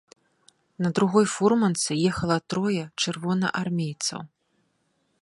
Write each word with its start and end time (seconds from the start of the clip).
На 0.79 0.89
другой 0.99 1.25
фурманцы 1.33 1.91
ехала 2.11 2.37
трое 2.55 2.81
чырвонаармейцаў. 3.01 4.29